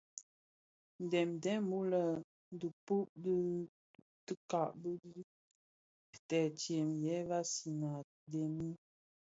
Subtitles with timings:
[1.05, 2.03] Ndhèňdèn wu lè
[2.59, 3.33] dhipud bi
[4.25, 4.71] dikag
[5.13, 5.21] di
[6.29, 8.69] tëtsem, ye vansina a dhemi,